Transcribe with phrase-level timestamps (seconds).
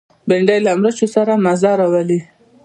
[0.27, 2.19] بېنډۍ له مرچو سره مزه راولي